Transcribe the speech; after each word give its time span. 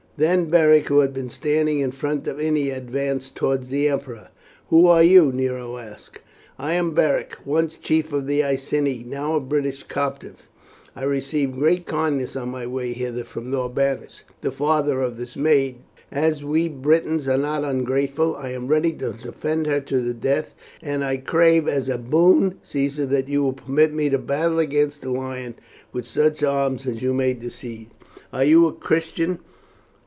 Then 0.17 0.51
Beric, 0.51 0.85
who 0.87 0.99
had 0.99 1.15
been 1.15 1.31
standing 1.31 1.79
in 1.79 1.89
front 1.89 2.27
of 2.27 2.37
Ennia, 2.39 2.77
advanced 2.77 3.35
towards 3.35 3.69
the 3.69 3.87
emperor. 3.89 4.27
"Who 4.69 4.85
are 4.85 5.01
you?" 5.01 5.31
Nero 5.31 5.77
asked. 5.79 6.19
"I 6.59 6.73
am 6.73 6.91
Beric, 6.91 7.37
once 7.43 7.75
chief 7.75 8.13
of 8.13 8.27
the 8.27 8.43
Iceni, 8.43 9.03
now 9.07 9.35
a 9.35 9.39
British 9.39 9.81
captive. 9.81 10.43
I 10.95 11.05
received 11.05 11.55
great 11.57 11.87
kindness 11.87 12.35
on 12.35 12.49
my 12.49 12.67
way 12.67 12.93
hither 12.93 13.23
from 13.23 13.49
Norbanus, 13.49 14.23
the 14.41 14.51
father 14.51 15.01
of 15.01 15.17
this 15.17 15.35
maid. 15.35 15.77
As 16.11 16.45
we 16.45 16.67
Britons 16.69 17.27
are 17.27 17.35
not 17.37 17.63
ungrateful 17.63 18.35
I 18.35 18.49
am 18.49 18.67
ready 18.67 18.91
to 18.93 19.13
defend 19.13 19.65
her 19.65 19.79
to 19.79 20.01
the 20.01 20.13
death, 20.13 20.53
and 20.83 21.03
I 21.03 21.17
crave 21.17 21.67
as 21.67 21.89
a 21.89 21.97
boon, 21.97 22.59
Caesar, 22.61 23.07
that 23.07 23.27
you 23.29 23.41
will 23.41 23.53
permit 23.53 23.91
me 23.91 24.07
to 24.11 24.19
battle 24.19 24.59
against 24.59 25.01
the 25.01 25.09
lion 25.09 25.55
with 25.91 26.05
such 26.05 26.43
arms 26.43 26.85
as 26.85 27.01
you 27.01 27.11
may 27.13 27.33
decide." 27.33 27.87
"Are 28.31 28.43
you 28.45 28.67
a 28.67 28.73
Christian?" 28.73 29.39